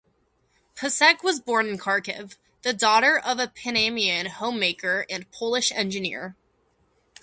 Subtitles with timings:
[0.75, 6.35] Pasek was born in Kharkiv, the daughter of a Panamanian homemaker and Polish engineer.